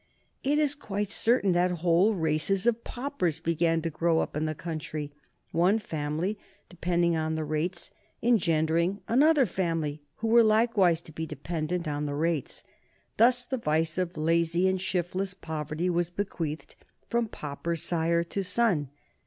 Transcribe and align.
It 0.43 0.57
is 0.57 0.73
quite 0.73 1.11
certain 1.11 1.51
that 1.51 1.69
whole 1.69 2.15
races 2.15 2.65
of 2.65 2.83
paupers 2.83 3.39
began 3.39 3.83
to 3.83 3.91
grow 3.91 4.17
up 4.19 4.35
in 4.35 4.45
the 4.45 4.55
country, 4.55 5.11
one 5.51 5.77
family 5.77 6.39
depending 6.69 7.15
on 7.15 7.35
the 7.35 7.43
rates 7.43 7.91
engendering 8.23 9.01
another 9.07 9.45
family, 9.45 10.01
who 10.15 10.27
were 10.27 10.41
likewise 10.43 11.03
to 11.03 11.11
be 11.11 11.27
dependent 11.27 11.87
on 11.87 12.07
the 12.07 12.15
rates. 12.15 12.63
Thus 13.17 13.45
the 13.45 13.57
vice 13.57 13.99
of 13.99 14.17
lazy 14.17 14.67
and 14.67 14.81
shiftless 14.81 15.35
poverty 15.35 15.87
was 15.87 16.09
bequeathed 16.09 16.75
from 17.07 17.27
pauper 17.27 17.75
sire 17.75 18.23
to 18.23 18.43
son. 18.43 18.89